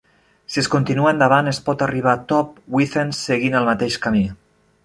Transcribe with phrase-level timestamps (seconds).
[0.53, 4.27] Si es continua endavant, es pot arribar a Top Withens seguint el mateix camí.